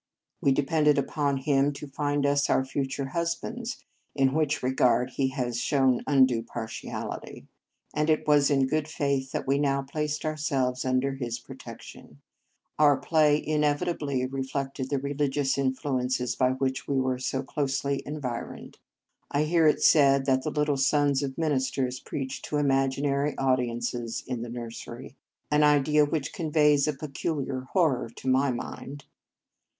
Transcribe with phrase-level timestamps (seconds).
[0.41, 3.83] We depended upon him to find us our future husbands,
[4.15, 7.45] in which regard he has shown undue partiality,
[7.93, 12.19] and it was in good faith that we now placed ourselves under his protection.
[12.79, 18.79] Our play inevitably reflected the religious influences by which we were so closely environed.
[19.29, 24.25] I hear it said that the little sons of ministers preach to imaginary audi ences
[24.25, 25.15] in the nursery,
[25.51, 29.05] an idea which 162 Marriage Vows conveys a peculiar horror to my mind.